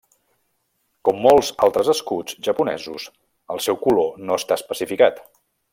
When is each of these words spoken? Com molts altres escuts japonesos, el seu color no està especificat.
Com 1.09 1.19
molts 1.25 1.51
altres 1.67 1.91
escuts 1.93 2.39
japonesos, 2.49 3.07
el 3.57 3.65
seu 3.67 3.79
color 3.87 4.13
no 4.31 4.39
està 4.43 4.59
especificat. 4.63 5.25